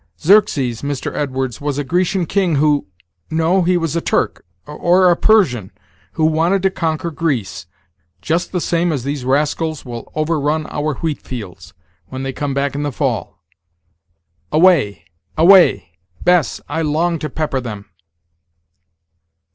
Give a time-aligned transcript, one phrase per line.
[0.19, 1.13] Xerxes, Mr.
[1.15, 2.87] Edwards, was a Grecian king, who
[3.29, 5.69] no, he was a Turk, or a Persian,
[6.13, 7.67] who wanted to conquer Greece,
[8.19, 11.75] just the same as these rascals will overrun our wheat fields,
[12.07, 13.37] when they come back in the fall.
[14.51, 15.05] Away!
[15.37, 15.91] away!
[16.23, 17.85] Bess; I long to pepper them."